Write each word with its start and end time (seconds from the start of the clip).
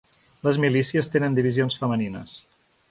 Les 0.47 0.57
milícies 0.63 1.11
tenen 1.17 1.39
divisions 1.41 1.79
femenines. 1.85 2.37